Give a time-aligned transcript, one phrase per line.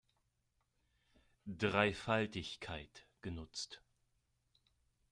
[1.45, 3.83] Dreifaltigkeit genutzt.